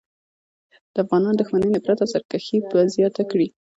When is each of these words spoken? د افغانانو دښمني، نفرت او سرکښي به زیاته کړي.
د 0.93 0.95
افغانانو 1.03 1.37
دښمني، 1.39 1.69
نفرت 1.75 1.97
او 2.03 2.11
سرکښي 2.13 2.57
به 2.69 2.79
زیاته 2.95 3.23
کړي. 3.31 3.47